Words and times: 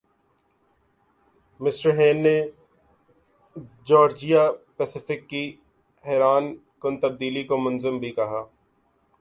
mister 1.59 1.89
Hain 1.99 2.17
نے 2.25 2.35
Georgia 3.87 4.43
Pacific 4.77 5.19
کی 5.29 5.43
حیرانکن 6.03 6.93
تبدیلی 7.03 7.43
کو 7.49 7.55
منظم 7.65 7.95
بھِی 8.01 8.11
کِیا 8.17 8.25